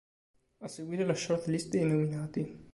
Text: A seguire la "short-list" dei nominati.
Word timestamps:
A 0.57 0.67
seguire 0.67 1.05
la 1.05 1.13
"short-list" 1.13 1.67
dei 1.69 1.85
nominati. 1.85 2.69